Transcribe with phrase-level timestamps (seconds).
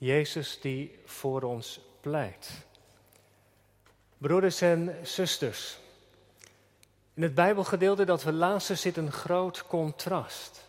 [0.00, 2.50] Jezus die voor ons pleit.
[4.18, 5.78] Broeders en zusters,
[7.14, 10.68] in het Bijbelgedeelte dat we lazen zit een groot contrast.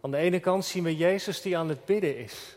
[0.00, 2.56] Aan de ene kant zien we Jezus die aan het bidden is.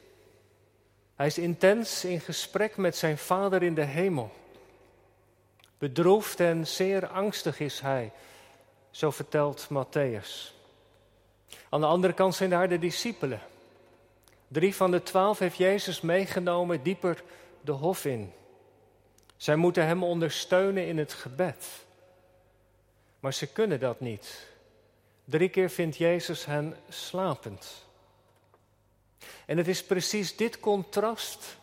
[1.16, 4.32] Hij is intens in gesprek met zijn Vader in de hemel.
[5.77, 8.11] Bedroefd en zeer angstig is hij,
[8.91, 10.54] zo vertelt Matthäus.
[11.70, 13.41] Aan de andere kant zijn daar de discipelen.
[14.52, 17.23] Drie van de twaalf heeft Jezus meegenomen dieper
[17.61, 18.33] de hof in.
[19.37, 21.68] Zij moeten hem ondersteunen in het gebed.
[23.19, 24.47] Maar ze kunnen dat niet.
[25.25, 27.86] Drie keer vindt Jezus hen slapend.
[29.45, 31.57] En het is precies dit contrast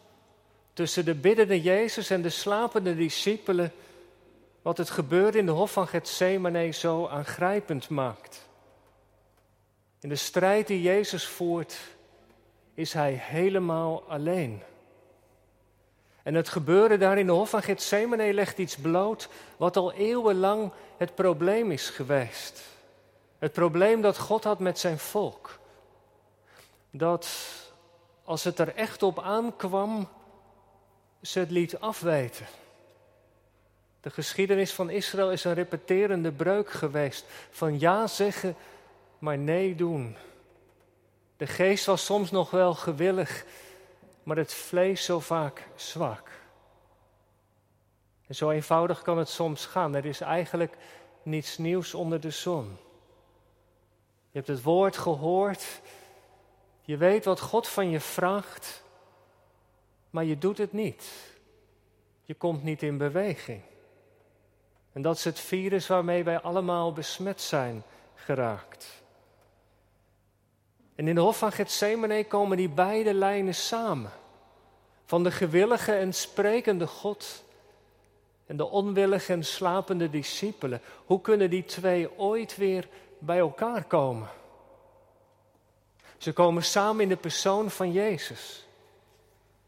[0.73, 3.73] tussen de biddende Jezus en de slapende discipelen
[4.63, 8.47] wat het gebeuren in de hof van Gethsemane zo aangrijpend maakt.
[10.01, 11.77] In de strijd die Jezus voert,
[12.79, 14.63] is hij helemaal alleen.
[16.23, 20.71] En het gebeuren daar in de hof van Gethsemane legt iets bloot wat al eeuwenlang
[20.97, 22.63] het probleem is geweest.
[23.39, 25.59] Het probleem dat God had met zijn volk.
[26.91, 27.29] Dat
[28.25, 30.09] als het er echt op aankwam,
[31.23, 32.47] ze het liet afweten.
[34.01, 37.25] De geschiedenis van Israël is een repeterende breuk geweest.
[37.51, 38.57] Van ja zeggen,
[39.19, 40.17] maar nee doen.
[41.39, 43.45] De geest was soms nog wel gewillig,
[44.23, 46.31] maar het vlees zo vaak zwak.
[48.27, 49.95] En zo eenvoudig kan het soms gaan.
[49.95, 50.77] Er is eigenlijk
[51.23, 52.65] niets nieuws onder de zon.
[54.31, 55.81] Je hebt het woord gehoord.
[56.83, 58.83] Je weet wat God van je vraagt,
[60.11, 61.13] maar je doet het niet.
[62.25, 63.63] Je komt niet in beweging.
[64.93, 67.83] En dat is het virus waarmee wij allemaal besmet zijn
[68.15, 69.03] geraakt.
[70.99, 74.11] En in de hof van Gethsemane komen die beide lijnen samen.
[75.05, 77.45] Van de gewillige en sprekende God
[78.47, 80.81] en de onwillige en slapende discipelen.
[81.07, 82.89] Hoe kunnen die twee ooit weer
[83.19, 84.29] bij elkaar komen?
[86.17, 88.67] Ze komen samen in de persoon van Jezus.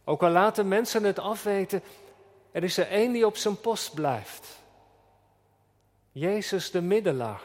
[0.05, 1.83] Ook al laten mensen het afweten,
[2.53, 4.47] er is er één die op zijn post blijft.
[6.13, 7.43] Jezus de middelaar,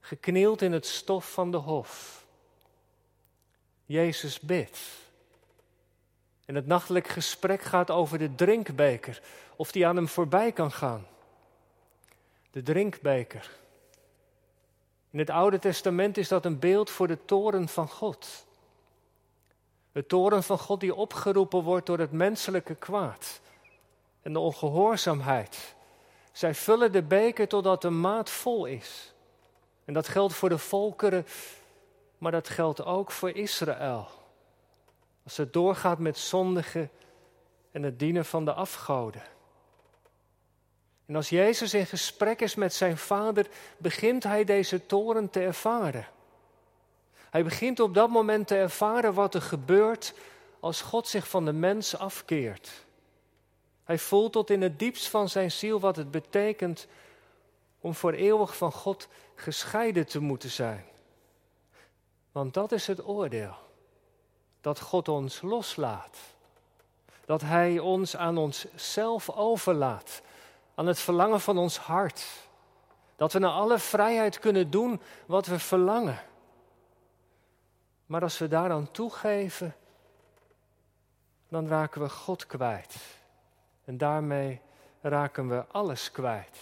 [0.00, 2.17] geknield in het stof van de hof.
[3.88, 4.78] Jezus bidt.
[6.44, 9.22] En het nachtelijk gesprek gaat over de drinkbeker,
[9.56, 11.06] of die aan hem voorbij kan gaan.
[12.50, 13.50] De drinkbeker.
[15.10, 18.46] In het Oude Testament is dat een beeld voor de toren van God.
[19.92, 23.40] De toren van God die opgeroepen wordt door het menselijke kwaad
[24.22, 25.74] en de ongehoorzaamheid.
[26.32, 29.12] Zij vullen de beker totdat de maat vol is.
[29.84, 31.26] En dat geldt voor de volkeren,
[32.18, 34.08] maar dat geldt ook voor Israël.
[35.24, 36.90] Als het doorgaat met zondigen
[37.70, 39.22] en het dienen van de afgoden.
[41.06, 43.46] En als Jezus in gesprek is met zijn vader,
[43.78, 46.06] begint hij deze toren te ervaren.
[47.30, 50.14] Hij begint op dat moment te ervaren wat er gebeurt
[50.60, 52.86] als God zich van de mens afkeert.
[53.84, 56.86] Hij voelt tot in het diepst van zijn ziel wat het betekent
[57.80, 60.84] om voor eeuwig van God gescheiden te moeten zijn.
[62.32, 63.54] Want dat is het oordeel.
[64.60, 66.18] Dat God ons loslaat.
[67.24, 70.22] Dat Hij ons aan onszelf overlaat
[70.74, 72.26] aan het verlangen van ons hart.
[73.16, 76.18] Dat we naar alle vrijheid kunnen doen wat we verlangen.
[78.06, 79.74] Maar als we daaraan toegeven,
[81.48, 82.96] dan raken we God kwijt.
[83.84, 84.60] En daarmee
[85.00, 86.58] raken we alles kwijt.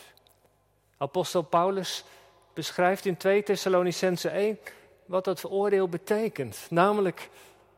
[0.96, 2.04] Apostel Paulus
[2.52, 4.58] beschrijft in 2 Thessalonicense 1
[5.06, 6.66] wat dat oordeel betekent.
[6.70, 7.30] Namelijk,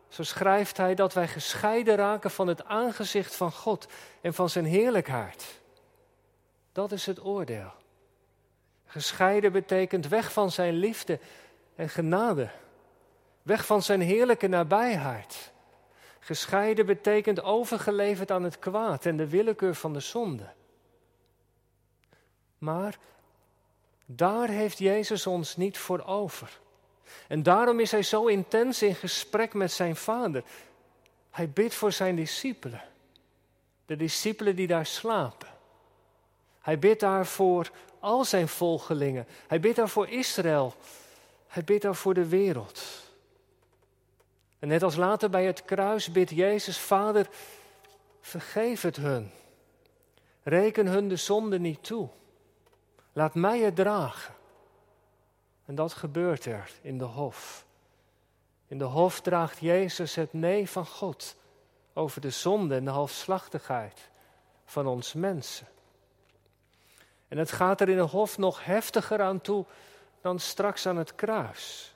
[0.09, 3.87] zo schrijft hij dat wij gescheiden raken van het aangezicht van God
[4.21, 5.61] en van zijn heerlijkheid.
[6.73, 7.73] Dat is het oordeel.
[8.87, 11.19] Gescheiden betekent weg van zijn liefde
[11.75, 12.51] en genade.
[13.43, 15.53] Weg van zijn heerlijke nabijheid.
[16.19, 20.47] Gescheiden betekent overgeleverd aan het kwaad en de willekeur van de zonde.
[22.59, 22.99] Maar
[24.07, 26.61] daar heeft Jezus ons niet voor over.
[27.29, 30.43] En daarom is hij zo intens in gesprek met zijn vader.
[31.31, 32.83] Hij bidt voor zijn discipelen.
[33.87, 35.49] De discipelen die daar slapen.
[36.61, 37.71] Hij bidt daar voor
[38.01, 39.27] al zijn volgelingen.
[39.47, 40.75] Hij bidt daar voor Israël.
[41.47, 42.83] Hij bidt daar voor de wereld.
[44.59, 47.29] En net als later bij het kruis bidt Jezus, Vader,
[48.21, 49.31] vergeef het hun.
[50.43, 52.09] Reken hun de zonde niet toe.
[53.13, 54.35] Laat mij het dragen.
[55.69, 57.65] En dat gebeurt er in de hof.
[58.67, 61.37] In de hof draagt Jezus het nee van God
[61.93, 64.11] over de zonde en de halfslachtigheid
[64.65, 65.67] van ons mensen.
[67.29, 69.65] En het gaat er in de hof nog heftiger aan toe
[70.21, 71.95] dan straks aan het kruis.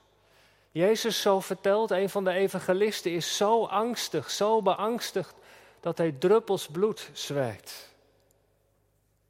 [0.71, 5.35] Jezus, zo vertelt een van de evangelisten, is zo angstig, zo beangstigd,
[5.81, 7.91] dat hij druppels bloed zweet.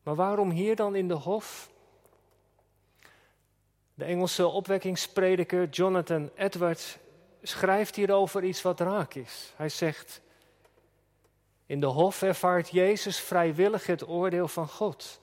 [0.03, 1.71] Maar waarom hier dan in de hof?
[3.95, 6.99] De Engelse opwekkingsprediker Jonathan Edwards
[7.43, 9.53] schrijft hierover iets wat raak is.
[9.57, 10.21] Hij zegt:
[11.67, 15.21] In de hof ervaart Jezus vrijwillig het oordeel van God.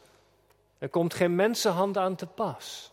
[0.78, 2.92] Er komt geen mensenhand aan te pas.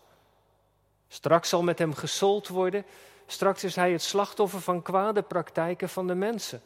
[1.09, 2.85] Straks zal met hem gesold worden.
[3.27, 6.63] Straks is hij het slachtoffer van kwade praktijken van de mensen.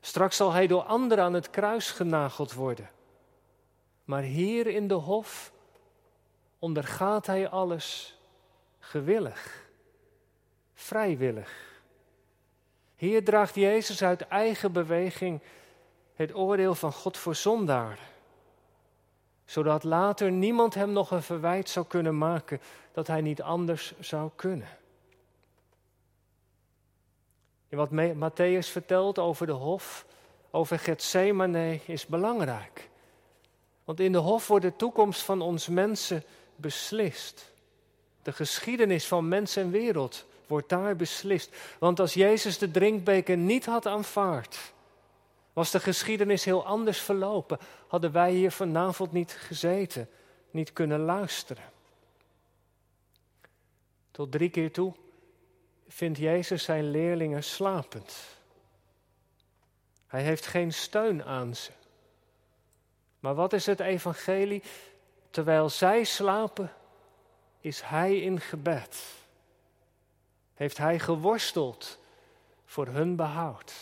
[0.00, 2.90] Straks zal hij door anderen aan het kruis genageld worden.
[4.04, 5.52] Maar hier in de hof
[6.58, 8.18] ondergaat hij alles
[8.84, 9.68] gewillig,
[10.74, 11.82] vrijwillig.
[12.96, 15.40] Hier draagt Jezus uit eigen beweging
[16.14, 18.12] het oordeel van God voor zondaren
[19.44, 22.60] zodat later niemand hem nog een verwijt zou kunnen maken
[22.92, 24.68] dat hij niet anders zou kunnen.
[27.68, 30.06] En wat Matthäus vertelt over de hof,
[30.50, 32.88] over Gethsemane, is belangrijk.
[33.84, 36.22] Want in de hof wordt de toekomst van ons mensen
[36.56, 37.52] beslist.
[38.24, 41.56] De geschiedenis van mens en wereld wordt daar beslist.
[41.78, 44.72] Want als Jezus de drinkbeker niet had aanvaard,
[45.52, 50.08] was de geschiedenis heel anders verlopen, hadden wij hier vanavond niet gezeten,
[50.50, 51.64] niet kunnen luisteren.
[54.10, 54.94] Tot drie keer toe
[55.88, 58.14] vindt Jezus zijn leerlingen slapend.
[60.06, 61.70] Hij heeft geen steun aan ze.
[63.20, 64.62] Maar wat is het evangelie?
[65.30, 66.72] Terwijl zij slapen,
[67.64, 69.04] is hij in gebed.
[70.54, 71.98] Heeft hij geworsteld
[72.64, 73.74] voor hun behoud.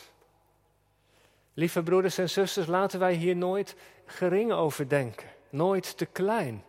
[1.54, 3.76] Lieve broeders en zusters, laten wij hier nooit
[4.06, 6.64] gering over denken, nooit te klein.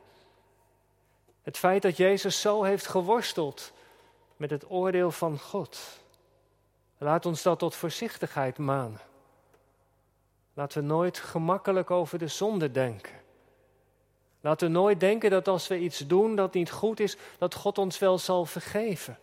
[1.42, 3.74] Het feit dat Jezus zo heeft geworsteld
[4.38, 5.80] met het oordeel van God,
[6.98, 9.02] laat ons dat tot voorzichtigheid manen.
[10.54, 13.23] Laten we nooit gemakkelijk over de zonde denken.
[14.44, 17.78] Laten we nooit denken dat als we iets doen dat niet goed is, dat God
[17.78, 19.20] ons wel zal vergeven.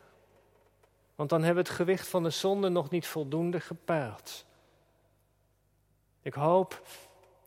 [1.14, 4.44] Want dan hebben we het gewicht van de zonde nog niet voldoende gepeild.
[6.22, 6.82] Ik hoop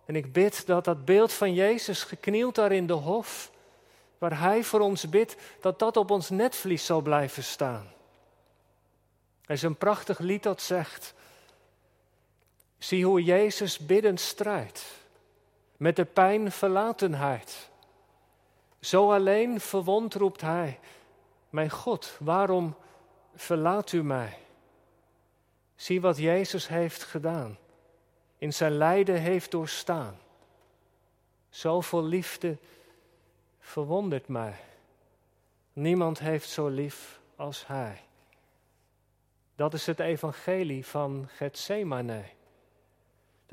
[0.06, 3.52] en ik bid dat dat beeld van Jezus geknield daar in de hof,
[4.18, 7.94] waar Hij voor ons bidt, dat dat op ons netvlies zal blijven staan.
[9.46, 11.14] Er is een prachtig lied dat zegt,
[12.78, 14.86] zie hoe Jezus biddend strijdt,
[15.84, 17.70] met de pijn verlatenheid.
[18.80, 20.80] Zo alleen verwond roept Hij,
[21.50, 22.76] mijn God, waarom
[23.36, 24.38] verlaat u mij?
[25.76, 27.58] Zie wat Jezus heeft gedaan
[28.38, 30.18] in zijn lijden heeft doorstaan.
[31.50, 32.58] Zoveel liefde
[33.60, 34.60] verwondert mij.
[35.74, 38.02] Niemand heeft zo lief als Hij.
[39.56, 42.24] Dat is het evangelie van Gethsemane.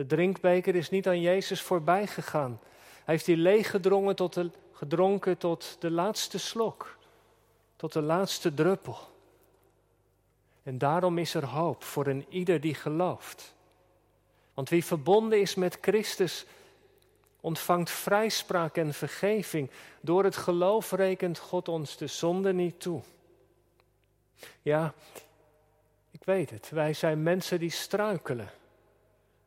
[0.01, 2.61] De drinkbeker is niet aan Jezus voorbij gegaan.
[3.05, 6.97] Hij heeft die leeg gedrongen tot de, gedronken tot de laatste slok,
[7.77, 8.99] tot de laatste druppel.
[10.63, 13.55] En daarom is er hoop voor een ieder die gelooft.
[14.55, 16.47] Want wie verbonden is met Christus,
[17.41, 19.71] ontvangt vrijspraak en vergeving.
[20.01, 23.01] Door het geloof rekent God ons de zonde niet toe.
[24.63, 24.95] Ja,
[26.11, 26.71] ik weet het.
[26.71, 28.51] Wij zijn mensen die struikelen.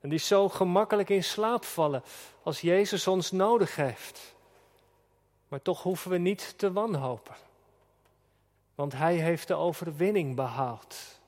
[0.03, 2.03] En die zo gemakkelijk in slaap vallen
[2.43, 4.35] als Jezus ons nodig heeft.
[5.47, 7.35] Maar toch hoeven we niet te wanhopen.
[8.75, 11.19] Want Hij heeft de overwinning behaald.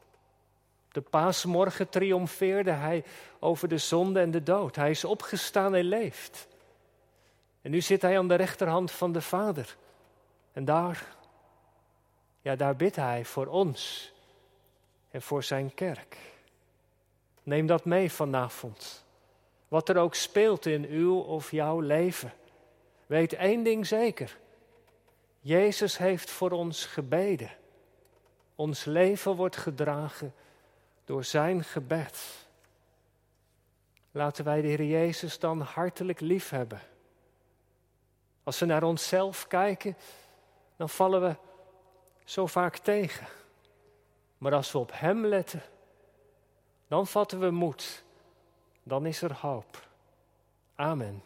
[0.91, 3.03] De paasmorgen triomfeerde hij
[3.39, 4.75] over de zonde en de dood.
[4.75, 6.47] Hij is opgestaan en leeft.
[7.61, 9.75] En nu zit hij aan de rechterhand van de Vader.
[10.53, 11.15] En daar,
[12.41, 14.11] ja, daar bidt hij voor ons
[15.11, 16.17] en voor zijn kerk.
[17.45, 19.05] Neem dat mee vanavond.
[19.67, 22.33] Wat er ook speelt in uw of jouw leven.
[23.05, 24.37] Weet één ding zeker.
[25.39, 27.51] Jezus heeft voor ons gebeden.
[28.55, 30.33] Ons leven wordt gedragen
[31.05, 32.47] door zijn gebed.
[34.11, 36.81] Laten wij de Heer Jezus dan hartelijk lief hebben.
[38.43, 39.97] Als we naar onszelf kijken,
[40.75, 41.35] dan vallen we
[42.23, 43.27] zo vaak tegen.
[44.37, 45.63] Maar als we op Hem letten,
[46.95, 48.03] dan vatten we moed.
[48.83, 49.87] Dan is er hoop.
[50.75, 51.21] Amen.